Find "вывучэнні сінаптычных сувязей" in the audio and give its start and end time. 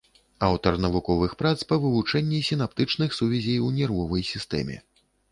1.83-3.59